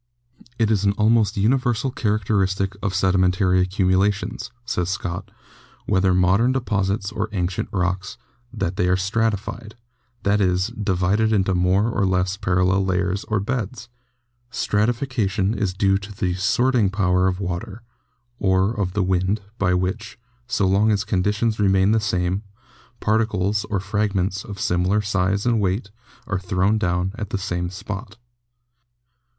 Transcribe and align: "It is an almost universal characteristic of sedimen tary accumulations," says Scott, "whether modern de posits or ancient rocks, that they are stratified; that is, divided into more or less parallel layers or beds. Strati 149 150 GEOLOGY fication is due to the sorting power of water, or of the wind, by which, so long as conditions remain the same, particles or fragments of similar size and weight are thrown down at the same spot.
"It 0.57 0.71
is 0.71 0.83
an 0.83 0.93
almost 0.93 1.37
universal 1.37 1.91
characteristic 1.91 2.73
of 2.81 2.95
sedimen 2.95 3.33
tary 3.33 3.59
accumulations," 3.61 4.49
says 4.65 4.89
Scott, 4.89 5.29
"whether 5.85 6.15
modern 6.15 6.53
de 6.53 6.59
posits 6.59 7.11
or 7.11 7.29
ancient 7.33 7.69
rocks, 7.71 8.17
that 8.51 8.77
they 8.77 8.87
are 8.87 8.97
stratified; 8.97 9.75
that 10.23 10.41
is, 10.41 10.69
divided 10.69 11.31
into 11.31 11.53
more 11.53 11.91
or 11.91 12.03
less 12.07 12.35
parallel 12.35 12.83
layers 12.83 13.25
or 13.25 13.39
beds. 13.39 13.89
Strati 14.51 14.87
149 14.87 15.51
150 15.51 15.55
GEOLOGY 15.55 15.55
fication 15.59 15.61
is 15.61 15.73
due 15.75 15.97
to 15.99 16.11
the 16.11 16.33
sorting 16.33 16.89
power 16.89 17.27
of 17.27 17.39
water, 17.39 17.83
or 18.39 18.71
of 18.73 18.93
the 18.93 19.03
wind, 19.03 19.41
by 19.59 19.75
which, 19.75 20.17
so 20.47 20.65
long 20.65 20.89
as 20.89 21.03
conditions 21.03 21.59
remain 21.59 21.91
the 21.91 21.99
same, 21.99 22.41
particles 22.99 23.65
or 23.65 23.79
fragments 23.79 24.43
of 24.43 24.59
similar 24.59 25.03
size 25.03 25.45
and 25.45 25.61
weight 25.61 25.91
are 26.25 26.39
thrown 26.39 26.79
down 26.79 27.11
at 27.19 27.29
the 27.29 27.37
same 27.37 27.69
spot. 27.69 28.17